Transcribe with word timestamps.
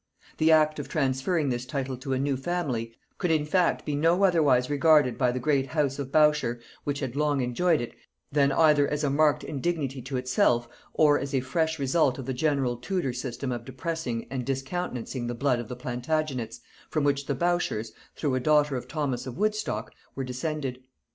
The 0.39 0.51
act 0.51 0.79
of 0.79 0.89
transferring 0.89 1.49
this 1.49 1.67
title 1.67 1.95
to 1.97 2.13
a 2.13 2.17
new 2.17 2.35
family, 2.35 2.95
could 3.19 3.29
in 3.29 3.45
fact 3.45 3.85
be 3.85 3.93
no 3.93 4.23
otherwise 4.23 4.67
regarded 4.67 5.15
by 5.15 5.31
the 5.31 5.37
great 5.39 5.67
house 5.67 5.99
of 5.99 6.11
Bourchier, 6.11 6.59
which 6.85 7.01
had 7.01 7.15
long 7.15 7.39
enjoyed 7.41 7.81
it, 7.81 7.93
than 8.31 8.51
either 8.51 8.87
as 8.87 9.03
a 9.03 9.11
marked 9.11 9.43
indignity 9.43 10.01
to 10.01 10.17
itself, 10.17 10.67
or 10.91 11.19
as 11.19 11.35
a 11.35 11.39
fresh 11.39 11.77
result 11.77 12.17
of 12.17 12.25
the 12.25 12.33
general 12.33 12.77
Tudor 12.77 13.13
system 13.13 13.51
of 13.51 13.63
depressing 13.63 14.25
and 14.31 14.43
discountenancing 14.43 15.27
the 15.27 15.35
blood 15.35 15.59
of 15.59 15.67
the 15.67 15.75
Plantagenets, 15.75 16.61
from 16.89 17.03
which 17.03 17.27
the 17.27 17.35
Bourchiers, 17.35 17.91
through 18.15 18.33
a 18.33 18.39
daughter 18.39 18.75
of 18.75 18.87
Thomas 18.87 19.27
of 19.27 19.37
Woodstock, 19.37 19.93
were 20.15 20.23
descended. 20.23 20.81